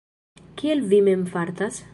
[0.61, 1.83] Kiel vi mem fartas?